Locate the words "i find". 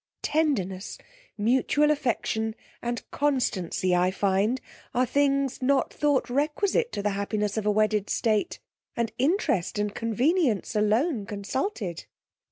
3.95-4.59